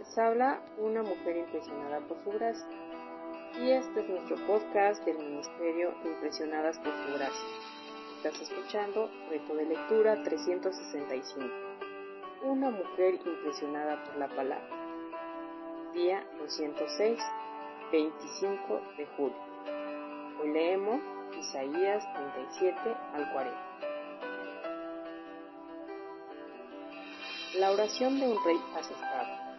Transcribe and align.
Les 0.00 0.16
habla 0.16 0.62
una 0.78 1.02
mujer 1.02 1.36
impresionada 1.36 2.00
por 2.00 2.16
su 2.24 2.30
gracia. 2.30 2.66
Y 3.60 3.70
este 3.72 4.00
es 4.00 4.08
nuestro 4.08 4.36
podcast 4.46 5.04
del 5.04 5.18
Ministerio 5.18 5.92
Impresionadas 6.06 6.78
por 6.78 6.90
su 6.90 7.12
gracia. 7.18 7.48
Estás 8.16 8.40
escuchando 8.40 9.10
Reto 9.28 9.54
de 9.54 9.66
Lectura 9.66 10.22
365. 10.22 11.46
Una 12.44 12.70
mujer 12.70 13.16
impresionada 13.26 14.02
por 14.04 14.16
la 14.16 14.28
palabra. 14.28 14.70
Día 15.92 16.24
206, 16.38 17.20
25 17.92 18.80
de 18.96 19.06
julio. 19.18 19.36
Hoy 20.40 20.48
leemos 20.50 20.98
Isaías 21.38 22.02
37 22.14 22.96
al 23.12 23.32
40. 23.34 23.70
La 27.58 27.70
oración 27.70 28.18
de 28.18 28.28
un 28.28 28.44
rey 28.46 28.58
asustado. 28.78 29.49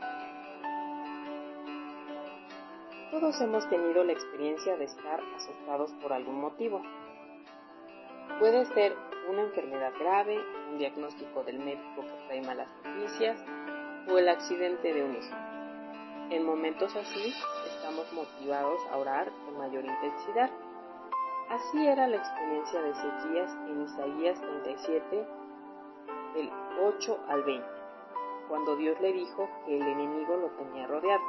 Todos 3.12 3.42
hemos 3.42 3.68
tenido 3.70 4.06
la 4.06 4.14
experiencia 4.14 4.78
de 4.78 4.86
estar 4.86 5.22
asustados 5.36 5.92
por 6.02 6.14
algún 6.14 6.40
motivo. 6.40 6.82
Puede 8.40 8.66
ser 8.68 8.96
una 9.30 9.42
enfermedad 9.42 9.92
grave, 10.00 10.40
un 10.72 10.78
diagnóstico 10.78 11.44
del 11.44 11.60
médico 11.60 12.04
que 12.04 12.26
trae 12.28 12.42
malas 12.42 12.70
noticias 12.86 13.38
o 14.10 14.18
el 14.18 14.30
accidente 14.30 14.94
de 14.94 15.04
un 15.04 15.18
hijo. 15.18 15.36
En 16.30 16.46
momentos 16.46 16.96
así 16.96 17.34
estamos 17.68 18.14
motivados 18.14 18.80
a 18.90 18.98
orar 18.98 19.30
con 19.44 19.58
mayor 19.58 19.84
intensidad. 19.84 20.50
Así 21.50 21.86
era 21.86 22.08
la 22.08 22.16
experiencia 22.16 22.82
de 22.82 22.92
Ezequías 22.92 23.54
en 23.68 23.82
Isaías 23.84 24.40
37, 24.40 25.28
del 26.36 26.50
8 26.82 27.20
al 27.28 27.44
20 27.44 27.82
cuando 28.48 28.76
Dios 28.76 29.00
le 29.00 29.14
dijo 29.14 29.50
que 29.66 29.78
el 29.78 29.82
enemigo 29.82 30.36
lo 30.36 30.50
tenía 30.50 30.86
rodeado. 30.86 31.22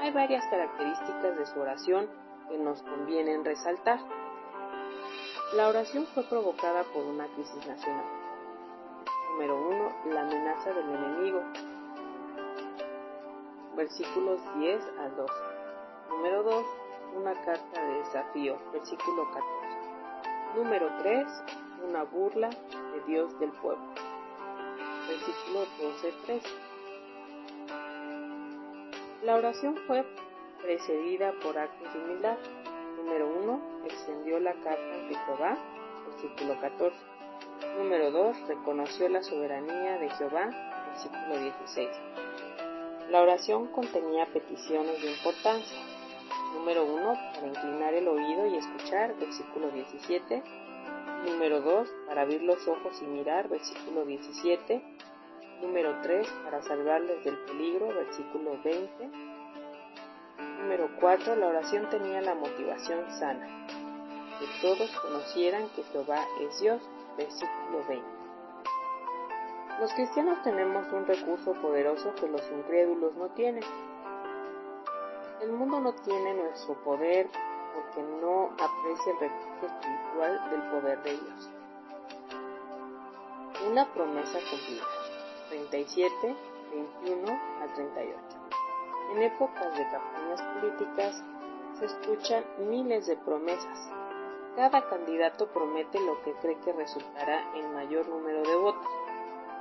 Hay 0.00 0.10
varias 0.12 0.44
características 0.46 1.36
de 1.36 1.46
su 1.46 1.60
oración 1.60 2.08
que 2.48 2.56
nos 2.56 2.82
convienen 2.82 3.44
resaltar. 3.44 4.00
La 5.54 5.68
oración 5.68 6.06
fue 6.14 6.24
provocada 6.24 6.84
por 6.84 7.04
una 7.04 7.26
crisis 7.28 7.66
nacional. 7.66 8.06
Número 9.32 9.68
1. 9.68 10.14
La 10.14 10.22
amenaza 10.22 10.72
del 10.72 10.88
enemigo. 10.88 11.42
Versículos 13.76 14.40
10 14.58 14.82
al 15.00 15.16
12. 15.16 15.34
Número 16.08 16.42
2. 16.44 16.64
Una 17.16 17.34
carta 17.44 17.84
de 17.84 17.94
desafío. 17.98 18.56
Versículo 18.72 19.24
14. 19.24 19.44
Número 20.56 20.88
3. 21.02 21.26
Una 21.88 22.04
burla 22.04 22.48
de 22.48 23.00
Dios 23.06 23.38
del 23.38 23.50
pueblo 23.52 23.84
versículo 25.10 25.66
12-13. 26.26 26.69
La 29.22 29.36
oración 29.36 29.76
fue 29.86 30.04
precedida 30.62 31.32
por 31.42 31.58
actos 31.58 31.92
de 31.92 32.00
humildad. 32.00 32.38
Número 32.96 33.28
1. 33.28 33.84
Extendió 33.84 34.40
la 34.40 34.54
carta 34.54 34.94
ante 34.94 35.14
Jehová, 35.14 35.58
versículo 36.08 36.60
14. 36.60 36.96
Número 37.76 38.10
2. 38.10 38.48
Reconoció 38.48 39.08
la 39.08 39.22
soberanía 39.22 39.98
de 39.98 40.08
Jehová, 40.10 40.50
versículo 40.88 41.38
16. 41.38 41.88
La 43.10 43.20
oración 43.20 43.66
contenía 43.68 44.26
peticiones 44.26 45.02
de 45.02 45.12
importancia. 45.12 45.78
Número 46.54 46.84
1. 46.84 47.14
Para 47.34 47.46
inclinar 47.46 47.94
el 47.94 48.08
oído 48.08 48.46
y 48.46 48.56
escuchar, 48.56 49.14
versículo 49.16 49.70
17 49.70 50.42
Número 51.26 51.60
2, 51.60 51.88
para 52.06 52.22
abrir 52.22 52.42
los 52.42 52.66
ojos 52.66 52.98
y 53.02 53.04
mirar, 53.04 53.48
versículo 53.48 54.06
17. 54.06 54.82
Número 55.60 55.94
3, 56.02 56.26
para 56.44 56.62
salvarles 56.62 57.22
del 57.24 57.36
peligro, 57.44 57.88
versículo 57.88 58.58
20. 58.64 59.10
Número 60.60 60.88
4, 61.00 61.36
la 61.36 61.48
oración 61.48 61.88
tenía 61.90 62.22
la 62.22 62.34
motivación 62.34 63.10
sana, 63.10 63.66
que 64.38 64.46
todos 64.62 64.90
conocieran 65.00 65.68
que 65.76 65.82
Jehová 65.84 66.24
es 66.40 66.60
Dios, 66.60 66.80
versículo 67.16 67.84
20. 67.88 68.20
Los 69.80 69.92
cristianos 69.94 70.42
tenemos 70.42 70.90
un 70.92 71.06
recurso 71.06 71.52
poderoso 71.54 72.14
que 72.14 72.28
los 72.28 72.42
incrédulos 72.50 73.14
no 73.14 73.28
tienen. 73.28 73.64
El 75.40 75.52
mundo 75.52 75.80
no 75.80 75.94
tiene 75.94 76.34
nuestro 76.34 76.74
poder 76.84 77.28
porque 77.74 78.02
no 78.02 78.50
aprecia 78.52 79.12
el 79.12 79.20
recurso 79.20 79.66
espiritual 79.66 80.50
del 80.50 80.62
poder 80.70 81.02
de 81.02 81.10
Dios. 81.12 81.50
Una 83.70 83.86
promesa 83.92 84.38
cumplida. 84.50 84.84
37, 85.50 86.10
21 87.04 87.32
a 87.32 87.74
38. 87.74 88.18
En 89.14 89.22
épocas 89.22 89.76
de 89.76 89.84
campañas 89.90 90.42
políticas 90.54 91.22
se 91.78 91.84
escuchan 91.84 92.44
miles 92.70 93.06
de 93.06 93.16
promesas. 93.18 93.90
Cada 94.56 94.88
candidato 94.88 95.48
promete 95.48 96.00
lo 96.00 96.22
que 96.22 96.32
cree 96.40 96.58
que 96.60 96.72
resultará 96.72 97.54
en 97.54 97.74
mayor 97.74 98.08
número 98.08 98.42
de 98.42 98.56
votos, 98.56 98.86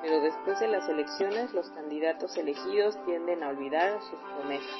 pero 0.01 0.21
después 0.21 0.59
de 0.61 0.69
las 0.69 0.87
elecciones 0.87 1.53
los 1.53 1.69
candidatos 1.71 2.37
elegidos 2.37 2.97
tienden 3.05 3.43
a 3.43 3.49
olvidar 3.49 4.01
sus 4.01 4.19
promesas 4.37 4.79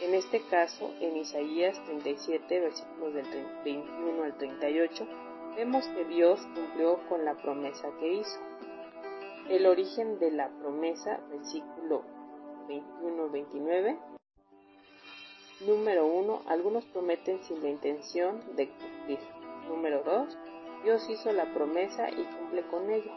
en 0.00 0.12
este 0.12 0.42
caso, 0.42 0.92
en 1.00 1.16
Isaías 1.16 1.82
37, 1.86 2.60
versículos 2.60 3.14
del 3.14 3.46
21 3.64 4.24
al 4.24 4.36
38, 4.36 5.06
vemos 5.56 5.86
que 5.88 6.04
Dios 6.04 6.38
cumplió 6.54 7.00
con 7.08 7.24
la 7.24 7.34
promesa 7.34 7.88
que 7.98 8.12
hizo. 8.12 8.38
El 9.48 9.66
origen 9.66 10.18
de 10.18 10.30
la 10.32 10.48
promesa, 10.48 11.20
versículo 11.30 12.02
21-29. 12.68 13.98
Número 15.66 16.06
1. 16.06 16.42
Algunos 16.46 16.84
prometen 16.86 17.42
sin 17.44 17.62
la 17.62 17.70
intención 17.70 18.40
de 18.56 18.68
cumplir. 18.68 19.18
Número 19.68 20.02
2. 20.02 20.38
Dios 20.84 21.08
hizo 21.08 21.32
la 21.32 21.52
promesa 21.54 22.10
y 22.10 22.24
cumple 22.24 22.62
con 22.66 22.90
ella. 22.90 23.12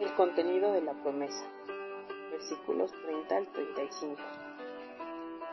El 0.00 0.14
contenido 0.14 0.72
de 0.72 0.80
la 0.80 0.94
promesa 0.94 1.44
versículos 2.40 2.90
30 2.90 3.36
al 3.36 3.46
35. 3.48 4.16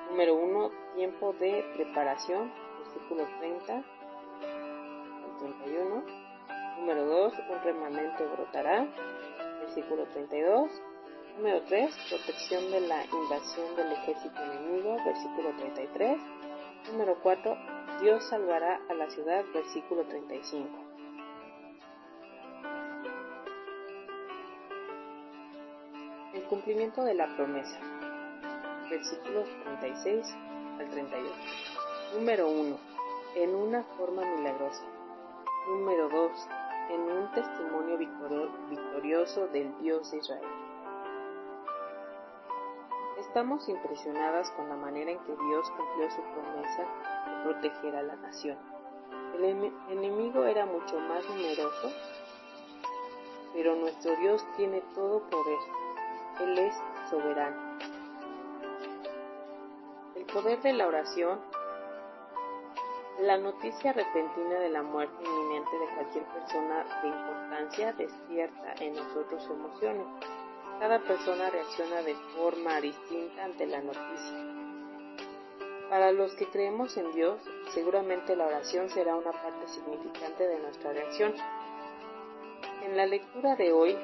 Número 0.10 0.36
1, 0.36 0.72
tiempo 0.96 1.34
de 1.34 1.66
preparación, 1.76 2.52
versículo 2.80 3.28
30 3.40 3.74
al 3.76 3.84
31. 5.40 6.27
Número 6.78 7.06
2, 7.06 7.34
un 7.50 7.62
remanente 7.64 8.26
brotará, 8.26 8.88
versículo 9.62 10.06
32. 10.06 10.70
Número 11.38 11.62
3, 11.64 11.96
protección 12.10 12.72
de 12.72 12.82
la 12.82 13.06
invasión 13.06 13.76
del 13.76 13.92
ejército 13.92 14.42
enemigo, 14.42 14.98
versículo 15.06 15.50
33. 15.58 16.18
Número 16.92 17.18
4, 17.22 17.58
Dios 18.02 18.24
salvará 18.30 18.80
a 18.90 18.94
la 18.94 19.10
ciudad, 19.10 19.44
versículo 19.54 20.04
35. 20.06 20.88
cumplimiento 26.48 27.04
de 27.04 27.14
la 27.14 27.28
promesa. 27.36 27.80
Versículos 28.90 29.48
36 29.64 30.34
al 30.80 30.90
38. 30.90 31.34
Número 32.16 32.50
1. 32.50 32.78
En 33.36 33.56
una 33.56 33.84
forma 33.84 34.24
milagrosa. 34.24 34.84
Número 35.68 36.10
2. 36.10 36.32
En 36.90 37.02
un 37.02 37.32
testimonio 37.32 37.98
victorioso 37.98 39.48
del 39.48 39.78
Dios 39.80 40.12
de 40.12 40.18
Israel. 40.18 40.48
Estamos 43.20 43.68
impresionadas 43.68 44.50
con 44.52 44.70
la 44.70 44.76
manera 44.76 45.12
en 45.12 45.20
que 45.20 45.36
Dios 45.36 45.72
cumplió 45.72 46.12
su 46.12 46.22
promesa 46.22 46.82
de 46.82 47.44
proteger 47.44 47.96
a 47.96 48.04
la 48.04 48.16
nación. 48.16 48.58
El 49.36 49.72
enemigo 49.90 50.46
era 50.46 50.66
mucho 50.66 51.00
más 51.00 51.28
numeroso, 51.30 51.92
pero 53.54 53.76
nuestro 53.76 54.16
Dios 54.18 54.46
tiene 54.56 54.82
todo 54.96 55.22
poder 55.30 55.60
él 56.40 56.60
es 56.60 56.76
soberano. 57.10 57.58
El 60.16 60.24
poder 60.26 60.62
de 60.62 60.74
la 60.74 60.88
oración. 60.88 61.40
La 63.20 63.36
noticia 63.36 63.94
repentina 63.94 64.60
de 64.60 64.70
la 64.70 64.84
muerte 64.84 65.16
inminente 65.26 65.72
de 65.76 65.96
cualquier 65.96 66.24
persona 66.26 66.86
de 67.02 67.08
importancia 67.08 67.92
despierta 67.94 68.76
en 68.80 68.94
nosotros 68.94 69.44
emociones. 69.50 70.06
Cada 70.80 71.00
persona 71.00 71.50
reacciona 71.50 72.04
de 72.04 72.14
forma 72.36 72.80
distinta 72.80 73.44
ante 73.44 73.66
la 73.66 73.82
noticia. 73.82 74.38
Para 75.90 76.12
los 76.12 76.36
que 76.36 76.46
creemos 76.46 76.96
en 76.96 77.12
Dios, 77.14 77.42
seguramente 77.74 78.36
la 78.36 78.46
oración 78.46 78.88
será 78.92 79.16
una 79.16 79.32
parte 79.32 79.68
significante 79.68 80.48
de 80.48 80.60
nuestra 80.60 80.94
reacción. 80.94 81.34
En 82.84 82.96
la 82.96 83.08
lectura 83.08 83.56
de 83.56 83.74
hoy, 83.74 83.98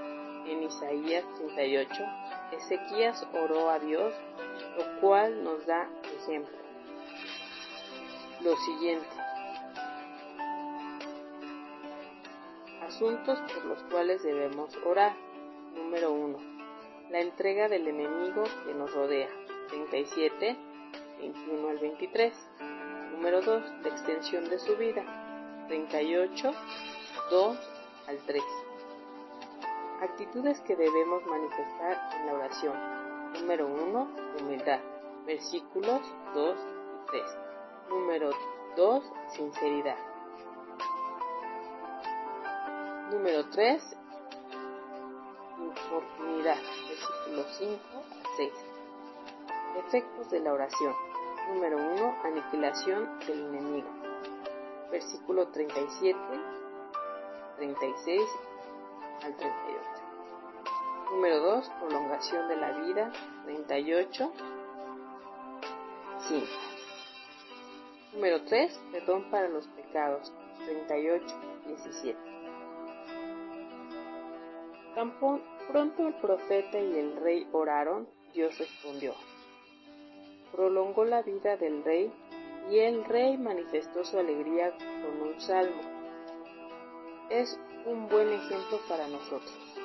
en 0.47 0.63
Isaías 0.63 1.23
38, 1.37 2.03
Ezequías 2.53 3.27
oró 3.31 3.69
a 3.69 3.77
Dios, 3.77 4.11
lo 4.75 5.01
cual 5.01 5.43
nos 5.43 5.63
da 5.67 5.87
ejemplo. 6.19 6.62
Lo 8.43 8.57
siguiente. 8.57 9.07
Asuntos 12.81 13.39
por 13.39 13.65
los 13.65 13.79
cuales 13.83 14.21
debemos 14.21 14.75
orar. 14.85 15.15
Número 15.73 16.11
1. 16.11 16.37
La 17.09 17.21
entrega 17.21 17.69
del 17.69 17.87
enemigo 17.87 18.43
que 18.65 18.73
nos 18.73 18.93
rodea. 18.93 19.29
37, 19.69 20.57
21 21.19 21.69
al 21.69 21.77
23. 21.79 22.33
Número 23.13 23.41
2. 23.41 23.63
La 23.81 23.89
extensión 23.89 24.49
de 24.49 24.59
su 24.59 24.75
vida. 24.75 25.65
38, 25.69 26.51
2 27.31 27.57
al 28.07 28.17
3. 28.25 28.43
Actitudes 30.01 30.59
que 30.61 30.75
debemos 30.75 31.25
manifestar 31.27 32.09
en 32.19 32.25
la 32.25 32.33
oración. 32.33 32.73
Número 33.39 33.67
1. 33.67 34.07
Humildad. 34.41 34.81
Versículos 35.25 36.01
2 36.33 36.57
y 36.57 37.11
3. 37.11 37.42
Número 37.93 38.31
2. 38.75 39.03
Sinceridad. 39.35 39.97
Número 43.11 43.47
3. 43.49 43.97
Oportunidad. 45.87 46.57
Versículos 46.87 47.45
5 47.59 47.79
a 47.95 48.35
6. 48.37 48.53
Efectos 49.85 50.31
de 50.31 50.39
la 50.39 50.53
oración. 50.53 50.95
Número 51.53 51.77
1. 51.77 52.15
Aniquilación 52.23 53.19
del 53.27 53.45
enemigo. 53.45 53.89
Versículo 54.89 55.49
37, 55.49 56.19
36 57.57 58.21
al 59.23 59.35
38. 59.35 59.79
Número 61.11 61.39
2. 61.41 61.69
Prolongación 61.79 62.47
de 62.47 62.55
la 62.55 62.71
vida. 62.71 63.11
38, 63.45 64.31
5. 66.27 66.72
Número 68.13 68.43
3. 68.43 68.79
Perdón 68.91 69.29
para 69.31 69.49
los 69.49 69.67
pecados. 69.69 70.31
38, 70.65 71.25
17. 71.67 72.19
Tan 74.95 75.11
pronto 75.71 76.07
el 76.07 76.13
profeta 76.15 76.79
y 76.79 76.99
el 76.99 77.15
rey 77.17 77.47
oraron, 77.51 78.07
Dios 78.33 78.57
respondió. 78.59 79.15
Prolongó 80.51 81.03
la 81.05 81.23
vida 81.23 81.57
del 81.57 81.83
rey 81.83 82.13
y 82.69 82.77
el 82.77 83.03
rey 83.05 83.37
manifestó 83.37 84.05
su 84.05 84.19
alegría 84.19 84.71
con 84.71 85.29
un 85.29 85.41
salmo. 85.41 85.81
Es 87.31 87.59
un 87.87 88.07
buen 88.07 88.31
ejemplo 88.31 88.79
para 88.87 89.07
nosotros. 89.07 89.79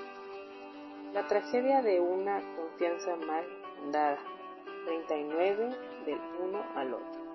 La 1.15 1.27
tragedia 1.27 1.81
de 1.81 2.01
una 2.01 2.43
confianza 2.57 3.17
mal 3.17 3.45
fundada. 3.79 4.19
39 4.85 5.71
del 6.05 6.21
1 6.41 6.65
al 6.77 6.95
8. 6.95 7.28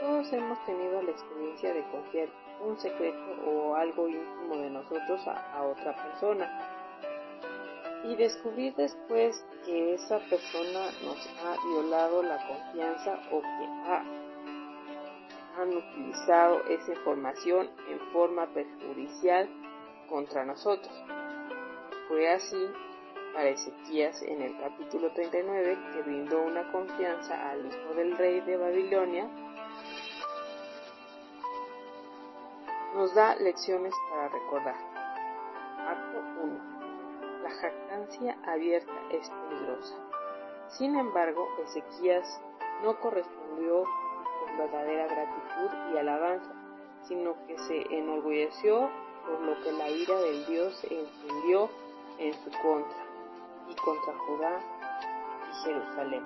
Todos 0.00 0.32
hemos 0.32 0.64
tenido 0.64 1.02
la 1.02 1.10
experiencia 1.10 1.74
de 1.74 1.82
confiar 1.90 2.28
un 2.60 2.78
secreto 2.78 3.18
o 3.46 3.74
algo 3.74 4.08
íntimo 4.08 4.56
de 4.56 4.70
nosotros 4.70 5.20
a, 5.26 5.62
otra 5.64 5.94
persona 5.96 6.48
y 8.04 8.14
descubrir 8.14 8.74
después 8.76 9.44
que 9.64 9.94
esa 9.94 10.18
persona 10.30 10.86
nos 11.02 11.28
ha 11.44 11.56
violado 11.66 12.22
la 12.22 12.38
confianza 12.46 13.18
o 13.32 13.40
que 13.40 13.66
ha, 13.86 14.04
han 15.60 15.76
utilizado 15.76 16.64
esa 16.68 16.92
información 16.92 17.68
en 17.90 17.98
forma 18.12 18.46
perjudicial 18.54 19.48
contra 20.08 20.44
nosotros. 20.44 20.92
Fue 22.08 22.30
así 22.32 22.70
para 23.34 23.50
Ezequías 23.50 24.22
en 24.22 24.42
el 24.42 24.58
capítulo 24.58 25.12
39 25.12 25.78
que 25.92 26.02
brindó 26.02 26.42
una 26.42 26.70
confianza 26.72 27.50
al 27.50 27.66
hijo 27.66 27.94
del 27.94 28.16
rey 28.16 28.40
de 28.40 28.56
Babilonia. 28.56 29.28
Nos 32.94 33.14
da 33.14 33.34
lecciones 33.36 33.94
para 34.10 34.28
recordar. 34.28 34.76
Acto 35.86 36.18
1 36.42 36.78
la 37.48 37.54
jactancia 37.54 38.36
abierta 38.46 38.92
es 39.10 39.30
peligrosa. 39.30 39.94
Sin 40.68 40.96
embargo, 40.96 41.48
Ezequías 41.64 42.40
no 42.82 42.98
correspondió 43.00 43.84
con 43.84 44.58
verdadera 44.58 45.06
gratitud 45.06 45.94
y 45.94 45.96
alabanza, 45.96 46.52
sino 47.04 47.34
que 47.46 47.58
se 47.58 47.82
enorgulleció 47.94 48.90
por 49.26 49.40
lo 49.40 49.62
que 49.62 49.72
la 49.72 49.88
ira 49.88 50.20
del 50.20 50.46
Dios 50.46 50.76
se 50.76 51.00
encendió 51.00 51.70
en 52.18 52.34
su 52.34 52.50
contra 52.62 53.04
y 53.68 53.74
contra 53.76 54.14
Judá 54.18 54.60
y 55.50 55.64
Jerusalén. 55.64 56.24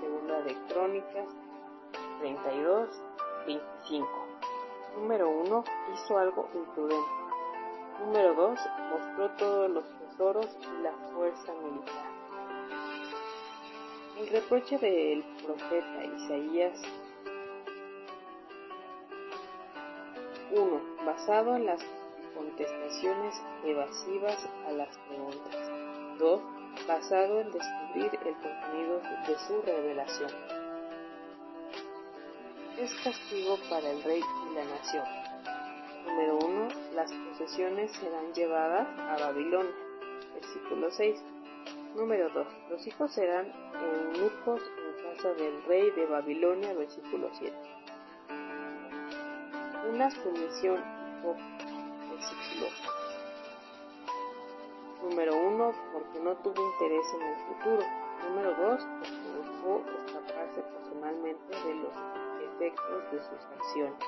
Segunda 0.00 0.42
de 0.42 0.54
Crónicas 0.68 1.28
32, 2.20 2.88
25. 3.46 4.08
Número 4.96 5.28
1. 5.28 5.64
Hizo 5.94 6.18
algo 6.18 6.48
imprudente. 6.54 7.10
Número 8.00 8.34
2. 8.34 8.60
Mostró 8.90 9.30
todos 9.36 9.70
los 9.70 9.84
y 10.18 10.82
la 10.82 10.92
fuerza 11.14 11.52
militar. 11.62 12.04
El 14.18 14.26
reproche 14.28 14.78
del 14.78 15.22
profeta 15.44 16.04
Isaías 16.04 16.82
1. 20.50 20.80
Basado 21.06 21.54
en 21.54 21.66
las 21.66 21.80
contestaciones 22.34 23.40
evasivas 23.64 24.48
a 24.66 24.72
las 24.72 24.98
preguntas. 25.08 25.70
2. 26.18 26.40
Basado 26.88 27.40
en 27.40 27.52
descubrir 27.52 28.18
el 28.26 28.34
contenido 28.34 29.00
de 29.26 29.38
su 29.46 29.62
revelación. 29.62 30.57
Es 32.78 32.94
castigo 33.02 33.58
para 33.68 33.90
el 33.90 34.02
rey 34.04 34.20
y 34.20 34.54
la 34.54 34.64
nación. 34.64 35.04
Número 36.06 36.38
1. 36.46 36.68
Las 36.94 37.12
posesiones 37.12 37.90
serán 37.92 38.32
llevadas 38.32 38.86
a 38.98 39.16
Babilonia 39.18 39.74
versículo 40.34 40.90
6. 40.90 41.20
Número 41.96 42.28
2. 42.30 42.46
Los 42.70 42.86
hijos 42.86 43.12
serán 43.12 43.52
eunucos 43.82 44.62
en 44.62 45.16
casa 45.16 45.34
del 45.34 45.62
rey 45.64 45.90
de 45.90 46.06
Babilonia, 46.06 46.72
versículo 46.74 47.28
7. 47.32 47.52
Una 49.92 50.10
sumisión 50.10 50.80
versículo 52.10 52.68
8. 55.00 55.08
Número 55.08 55.36
1. 55.36 55.74
Porque 55.92 56.20
no 56.20 56.36
tuvo 56.36 56.72
interés 56.74 57.06
en 57.14 57.22
el 57.22 57.36
futuro. 57.48 57.82
Número 58.28 58.54
2. 58.54 58.86
Porque 59.00 59.10
buscó 59.36 59.82
escaparse 60.06 60.60
personalmente 60.62 61.56
de 61.66 61.74
los 61.74 61.92
de 62.58 62.72
sus 63.22 63.46
acciones. 63.56 64.04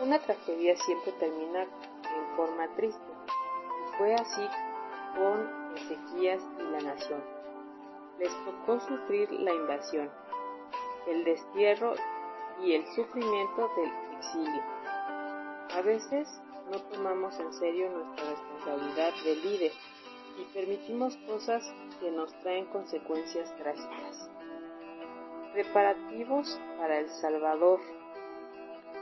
Una 0.00 0.18
tragedia 0.18 0.76
siempre 0.76 1.12
termina 1.12 1.62
en 1.62 2.36
forma 2.36 2.68
triste. 2.76 3.00
Fue 3.96 4.14
así 4.14 4.46
con 5.14 5.76
Ezequías 5.76 6.42
y 6.58 6.62
la 6.62 6.80
nación. 6.80 7.22
Les 8.18 8.32
tocó 8.44 8.80
sufrir 8.80 9.30
la 9.32 9.52
invasión, 9.52 10.10
el 11.06 11.24
destierro 11.24 11.94
y 12.62 12.74
el 12.74 12.86
sufrimiento 12.94 13.70
del 13.76 13.92
exilio. 14.18 14.62
A 15.74 15.82
veces 15.82 16.28
no 16.70 16.80
tomamos 16.82 17.38
en 17.38 17.52
serio 17.52 17.90
nuestra 17.90 18.30
responsabilidad 18.30 19.12
de 19.24 19.36
líder 19.36 19.72
y 20.38 20.54
permitimos 20.54 21.16
cosas 21.28 21.62
que 22.00 22.10
nos 22.10 22.32
traen 22.40 22.66
consecuencias 22.66 23.54
trágicas. 23.56 24.28
Preparativos 25.52 26.58
para 26.78 26.98
el 26.98 27.08
Salvador 27.08 27.80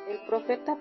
el 0.09 0.19
profeta 0.27 0.77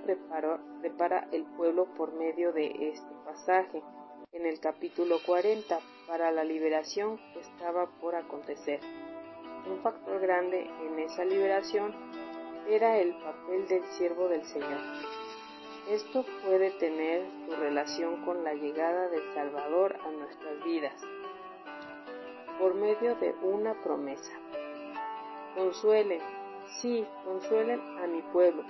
prepara 0.81 1.27
el 1.31 1.43
pueblo 1.55 1.85
por 1.95 2.11
medio 2.13 2.51
de 2.53 2.89
este 2.89 3.13
pasaje 3.23 3.83
en 4.31 4.47
el 4.47 4.59
capítulo 4.59 5.17
40 5.23 5.79
para 6.07 6.31
la 6.31 6.43
liberación 6.43 7.17
que 7.31 7.41
estaba 7.41 7.85
por 8.01 8.15
acontecer. 8.15 8.79
Un 9.69 9.79
factor 9.83 10.19
grande 10.21 10.67
en 10.87 10.99
esa 10.99 11.23
liberación 11.23 11.93
era 12.67 12.97
el 12.97 13.13
papel 13.13 13.67
del 13.67 13.83
siervo 13.91 14.27
del 14.27 14.43
Señor. 14.43 14.79
Esto 15.89 16.25
puede 16.43 16.71
tener 16.71 17.25
su 17.45 17.55
relación 17.55 18.23
con 18.23 18.43
la 18.43 18.53
llegada 18.53 19.09
del 19.09 19.33
Salvador 19.33 19.97
a 20.05 20.11
nuestras 20.11 20.63
vidas 20.63 20.95
por 22.59 22.75
medio 22.75 23.15
de 23.15 23.33
una 23.41 23.73
promesa. 23.81 24.31
Consuelen, 25.55 26.21
sí, 26.81 27.05
consuelen 27.25 27.79
a 27.99 28.07
mi 28.07 28.21
pueblo 28.33 28.63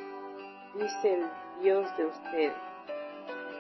dice 0.74 1.14
el 1.14 1.30
Dios 1.62 1.98
de 1.98 2.06
ustedes. 2.06 2.54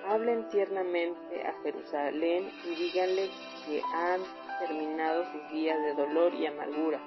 Hablen 0.07 0.47
tiernamente 0.49 1.45
a 1.45 1.53
Jerusalén 1.61 2.51
y 2.65 2.75
díganle 2.75 3.29
que 3.65 3.81
han 3.93 4.21
terminado 4.59 5.25
sus 5.31 5.51
días 5.51 5.77
de 5.83 5.93
dolor 5.93 6.33
y 6.33 6.45
amargura. 6.47 6.99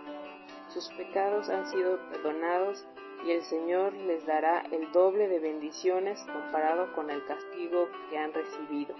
Sus 0.68 0.88
pecados 0.90 1.48
han 1.48 1.66
sido 1.70 1.98
perdonados 2.10 2.86
y 3.24 3.30
el 3.30 3.42
Señor 3.42 3.94
les 3.94 4.26
dará 4.26 4.60
el 4.70 4.92
doble 4.92 5.28
de 5.28 5.38
bendiciones 5.38 6.22
comparado 6.24 6.92
con 6.94 7.08
el 7.10 7.24
castigo 7.24 7.88
que 8.10 8.18
han 8.18 8.34
recibido. 8.34 8.94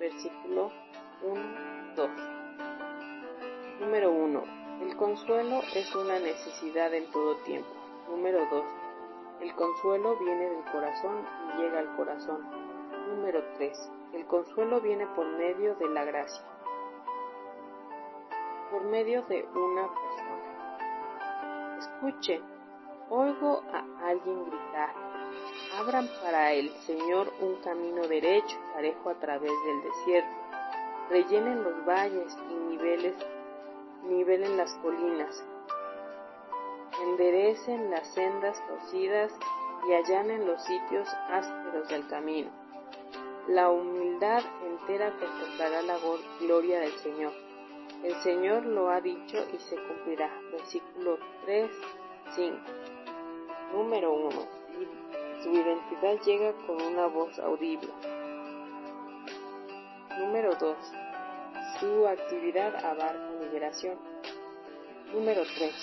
Versículo 0.00 0.72
1, 1.22 1.94
2. 1.94 2.10
Número 3.80 4.10
1. 4.10 4.42
El 4.80 4.96
consuelo 4.96 5.60
es 5.74 5.94
una 5.94 6.18
necesidad 6.18 6.94
en 6.94 7.10
todo 7.10 7.36
tiempo. 7.38 7.68
Número 8.08 8.46
2 8.50 8.64
El 9.40 9.54
consuelo 9.54 10.16
viene 10.18 10.48
del 10.48 10.64
corazón 10.72 11.26
y 11.52 11.60
llega 11.60 11.80
al 11.80 11.96
corazón. 11.96 12.48
Número 13.08 13.44
3. 13.56 13.90
El 14.14 14.26
consuelo 14.26 14.80
viene 14.80 15.06
por 15.08 15.26
medio 15.26 15.74
de 15.74 15.88
la 15.88 16.04
gracia. 16.04 16.42
Por 18.70 18.84
medio 18.84 19.22
de 19.22 19.44
una 19.54 19.88
persona. 19.94 20.36
Escuche, 21.78 22.40
oigo 23.10 23.62
a 23.72 24.08
alguien 24.08 24.44
gritar. 24.46 24.94
Abran 25.78 26.08
para 26.22 26.52
el 26.52 26.70
Señor 26.86 27.32
un 27.40 27.56
camino 27.56 28.06
derecho, 28.06 28.56
parejo 28.74 29.10
a 29.10 29.14
través 29.14 29.50
del 29.50 29.82
desierto. 29.82 30.36
Rellenen 31.10 31.62
los 31.62 31.84
valles 31.86 32.36
y 32.50 32.54
niveles, 32.54 33.14
nivelen 34.04 34.56
las 34.56 34.74
colinas 34.76 35.44
enderecen 37.02 37.90
las 37.90 38.06
sendas 38.08 38.60
torcidas 38.66 39.32
y 39.88 39.92
allanen 39.92 40.46
los 40.46 40.62
sitios 40.62 41.08
ásperos 41.28 41.88
del 41.88 42.06
camino. 42.08 42.50
La 43.48 43.70
humildad 43.70 44.42
entera 44.64 45.12
contemplará 45.18 45.82
la 45.82 45.98
gloria 46.40 46.80
del 46.80 46.92
Señor. 46.92 47.32
El 48.02 48.14
Señor 48.16 48.66
lo 48.66 48.90
ha 48.90 49.00
dicho 49.00 49.38
y 49.52 49.58
se 49.58 49.76
cumplirá. 49.76 50.30
Versículo 50.50 51.18
3, 51.44 51.70
5. 52.34 52.56
Número 53.76 54.10
1. 54.10 54.30
Su 55.42 55.50
identidad 55.50 56.18
llega 56.24 56.54
con 56.66 56.80
una 56.80 57.08
voz 57.08 57.38
audible. 57.38 57.90
Número 60.18 60.54
2. 60.54 60.76
Su 61.78 62.06
actividad 62.06 62.74
abarca 62.82 63.30
liberación. 63.38 63.98
Número 65.12 65.42
3 65.42 65.74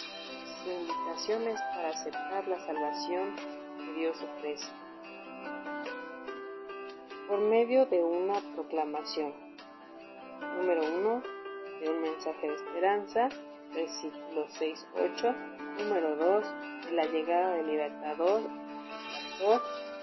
invitaciones 0.66 1.62
para 1.76 1.90
aceptar 1.90 2.48
la 2.48 2.66
salvación 2.66 3.36
que 3.78 3.94
Dios 4.00 4.18
ofrece. 4.24 4.72
Por 7.28 7.42
medio 7.42 7.86
de 7.86 8.04
una 8.04 8.42
proclamación. 8.56 9.36
Número 10.58 10.82
1. 10.82 11.24
De 11.80 11.90
un 11.92 12.02
mensaje 12.02 12.48
de 12.48 12.56
esperanza, 12.56 13.30
versículo 13.72 14.48
6-8. 14.48 15.63
Número 15.78 16.16
2. 16.16 16.46
De 16.86 16.92
la 16.92 17.06
llegada 17.06 17.56
del 17.56 17.68
libertador, 17.68 18.42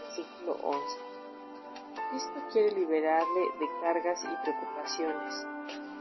versículo 0.04 0.56
11. 0.62 0.80
Cristo 2.10 2.42
quiere 2.52 2.72
liberarle 2.72 3.40
de 3.58 3.68
cargas 3.82 4.24
y 4.24 4.44
preocupaciones. 4.44 5.46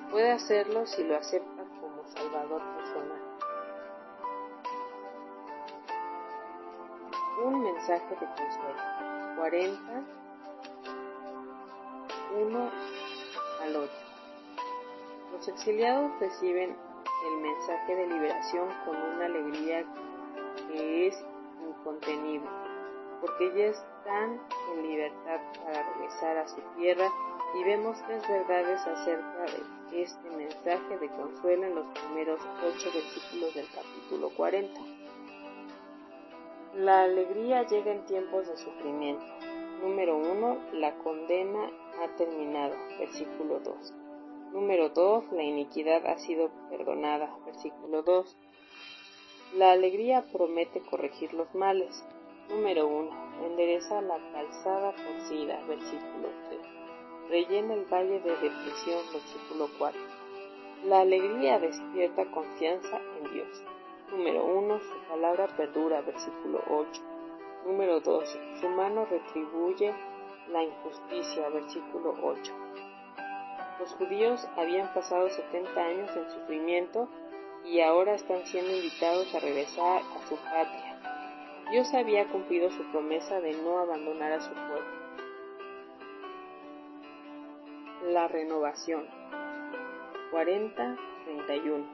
Puede 0.09 0.31
hacerlo 0.31 0.85
si 0.88 1.03
lo 1.03 1.17
acepta 1.17 1.63
como 1.81 2.03
Salvador 2.15 2.61
personal. 2.77 3.29
un 7.43 7.63
mensaje 7.63 8.09
de 8.09 8.25
consuelo. 8.25 9.35
40, 9.38 10.03
uno 12.38 12.69
al 13.61 13.75
otro. 13.75 13.97
Los 15.31 15.47
exiliados 15.47 16.11
reciben 16.19 16.75
el 17.27 17.38
mensaje 17.38 17.95
de 17.95 18.07
liberación 18.07 18.67
con 18.85 18.95
una 18.95 19.25
alegría 19.25 19.85
que 20.67 21.07
es 21.07 21.25
incontenible, 21.67 22.49
porque 23.21 23.51
ya 23.55 23.65
están 23.65 24.39
en 24.73 24.83
libertad 24.83 25.39
para 25.63 25.83
regresar 25.93 26.38
a 26.38 26.47
su 26.47 26.61
tierra 26.77 27.09
y 27.55 27.63
vemos 27.63 27.97
tres 28.05 28.27
verdades 28.27 28.79
acerca 28.85 29.45
de 29.91 30.01
este 30.01 30.29
mensaje 30.29 30.97
de 30.99 31.09
consuelo 31.09 31.65
en 31.65 31.75
los 31.75 31.88
primeros 31.99 32.39
ocho 32.63 32.89
versículos 32.93 33.53
del 33.55 33.67
capítulo 33.73 34.29
40. 34.35 34.79
La 36.75 37.01
alegría 37.01 37.63
llega 37.63 37.91
en 37.91 38.05
tiempos 38.05 38.47
de 38.47 38.55
sufrimiento. 38.57 39.25
Número 39.81 40.17
1. 40.17 40.57
La 40.73 40.93
condena 40.99 41.71
ha 42.01 42.15
terminado. 42.15 42.75
Versículo 42.99 43.59
2. 43.59 43.93
Número 44.51 44.89
2. 44.89 45.32
La 45.34 45.44
iniquidad 45.44 46.06
ha 46.08 46.18
sido 46.18 46.50
perdonada. 46.70 47.38
Versículo 47.46 48.01
2. 48.01 48.36
La 49.56 49.72
alegría 49.72 50.24
promete 50.32 50.82
corregir 50.82 51.34
los 51.34 51.53
males. 51.53 52.03
Número 52.50 52.88
1. 52.88 53.46
Endereza 53.46 54.01
la 54.01 54.18
calzada 54.32 54.96
torcida. 54.96 55.60
Versículo 55.68 56.29
3. 56.50 56.60
Rellena 57.29 57.75
el 57.75 57.86
valle 57.86 58.20
de 58.22 58.32
depresión. 58.32 59.01
Versículo 59.13 59.70
4. 59.77 60.01
La 60.86 61.01
alegría 61.01 61.60
despierta 61.60 62.25
confianza 62.32 63.00
en 63.20 63.32
Dios. 63.32 63.63
Número 64.10 64.46
1. 64.46 64.79
Su 64.79 65.08
palabra 65.10 65.48
perdura. 65.56 66.01
Versículo 66.01 66.63
8. 66.72 67.01
Número 67.65 68.00
2. 68.00 68.39
Su 68.60 68.70
mano 68.70 69.06
retribuye 69.06 69.94
la 70.51 70.63
injusticia. 70.63 71.50
Versículo 71.50 72.15
8. 72.24 72.51
Los 73.79 73.93
judíos 73.93 74.45
habían 74.57 74.93
pasado 74.93 75.29
70 75.29 75.81
años 75.81 76.09
en 76.15 76.29
sufrimiento 76.31 77.07
y 77.63 77.79
ahora 77.79 78.15
están 78.15 78.45
siendo 78.45 78.75
invitados 78.75 79.33
a 79.33 79.39
regresar 79.39 80.01
a 80.01 80.27
su 80.27 80.36
patria. 80.36 81.00
Dios 81.71 81.93
había 81.93 82.27
cumplido 82.27 82.69
su 82.71 82.83
promesa 82.91 83.39
de 83.39 83.53
no 83.53 83.79
abandonar 83.79 84.33
a 84.33 84.41
su 84.41 84.51
pueblo. 84.51 85.00
La 88.12 88.27
renovación. 88.27 89.07
40-31. 90.31 91.86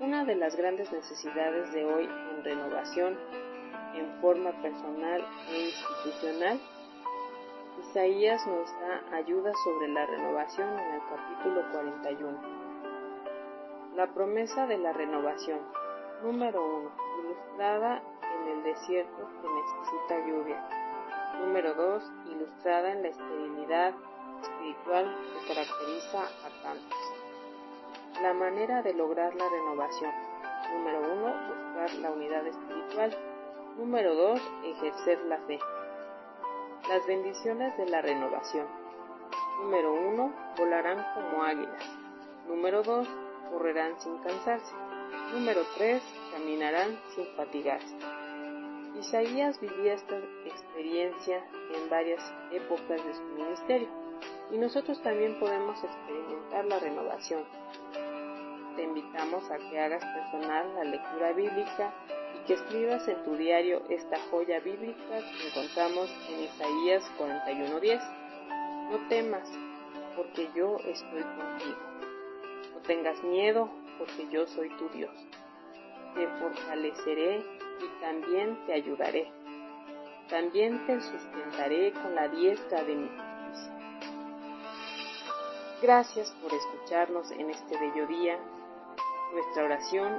Una 0.00 0.24
de 0.24 0.36
las 0.36 0.54
grandes 0.54 0.92
necesidades 0.92 1.72
de 1.72 1.84
hoy 1.84 2.04
en 2.04 2.44
renovación 2.44 3.18
en 3.94 4.20
forma 4.20 4.52
personal 4.62 5.26
e 5.50 5.66
institucional, 5.66 6.60
Isaías 7.80 8.44
nos 8.46 8.80
da 8.80 9.16
ayuda 9.16 9.52
sobre 9.64 9.88
la 9.88 10.04
renovación 10.04 10.68
en 10.68 10.94
el 10.94 11.00
capítulo 11.08 11.62
41. 11.72 12.38
La 13.94 14.06
promesa 14.08 14.66
de 14.66 14.78
la 14.78 14.92
renovación. 14.92 15.60
Número 16.22 16.60
1. 16.60 16.90
Ilustrada 17.22 18.02
en 18.22 18.48
el 18.48 18.62
desierto 18.64 19.28
que 19.40 19.48
necesita 19.48 20.26
lluvia. 20.26 20.68
Número 21.40 21.74
2. 21.74 22.12
Ilustrada 22.30 22.92
en 22.92 23.02
la 23.02 23.08
esterilidad 23.08 23.94
espiritual 24.42 25.16
que 25.32 25.54
caracteriza 25.54 26.24
a 26.24 26.62
tantos. 26.62 26.98
La 28.22 28.34
manera 28.34 28.82
de 28.82 28.92
lograr 28.94 29.34
la 29.36 29.48
renovación. 29.48 30.12
Número 30.72 31.00
1. 31.00 31.34
Buscar 31.48 31.94
la 32.00 32.10
unidad 32.10 32.44
espiritual. 32.44 33.16
Número 33.76 34.14
2. 34.14 34.40
Ejercer 34.64 35.20
la 35.26 35.38
fe. 35.38 35.60
Las 36.88 37.06
bendiciones 37.06 37.76
de 37.76 37.86
la 37.86 38.00
renovación. 38.00 38.66
Número 39.62 39.92
1. 39.92 40.54
Volarán 40.56 41.04
como 41.14 41.42
águilas. 41.42 41.84
Número 42.46 42.82
2. 42.82 43.06
Correrán 43.50 44.00
sin 44.00 44.16
cansarse. 44.18 44.74
Número 45.34 45.60
3. 45.76 46.02
Caminarán 46.32 46.98
sin 47.14 47.26
fatigarse. 47.36 47.94
Isaías 48.98 49.60
vivía 49.60 49.94
esta 49.94 50.16
experiencia 50.46 51.44
en 51.74 51.90
varias 51.90 52.22
épocas 52.52 53.04
de 53.04 53.14
su 53.14 53.22
ministerio 53.34 53.88
y 54.50 54.56
nosotros 54.56 55.02
también 55.02 55.38
podemos 55.38 55.82
experimentar 55.84 56.64
la 56.64 56.78
renovación 56.78 57.44
te 58.78 58.84
invitamos 58.84 59.42
a 59.50 59.58
que 59.58 59.80
hagas 59.80 60.04
personal 60.04 60.72
la 60.76 60.84
lectura 60.84 61.32
bíblica 61.32 61.92
que 62.48 62.54
escribas 62.54 63.06
en 63.06 63.22
tu 63.24 63.36
diario 63.36 63.82
esta 63.90 64.18
joya 64.30 64.58
bíblica 64.60 65.18
que 65.18 65.48
encontramos 65.48 66.10
en 66.30 66.44
Isaías 66.44 67.04
41:10. 67.18 68.00
No 68.90 69.06
temas, 69.08 69.46
porque 70.16 70.48
yo 70.54 70.78
estoy 70.78 71.22
contigo. 71.22 71.76
No 72.72 72.80
tengas 72.86 73.22
miedo, 73.22 73.68
porque 73.98 74.28
yo 74.30 74.46
soy 74.46 74.70
tu 74.78 74.88
Dios. 74.88 75.12
Te 76.14 76.26
fortaleceré 76.40 77.44
y 77.80 78.00
también 78.00 78.58
te 78.64 78.72
ayudaré. 78.72 79.30
También 80.30 80.86
te 80.86 81.02
sustentaré 81.02 81.92
con 81.92 82.14
la 82.14 82.28
diestra 82.28 82.82
de 82.82 82.94
mi 82.94 83.08
justicia. 83.08 83.78
Gracias 85.82 86.30
por 86.40 86.54
escucharnos 86.54 87.30
en 87.30 87.50
este 87.50 87.78
bello 87.78 88.06
día 88.06 88.38
nuestra 89.34 89.64
oración 89.64 90.18